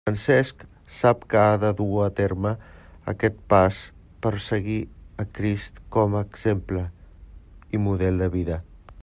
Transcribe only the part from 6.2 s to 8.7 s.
exemple i model de vida.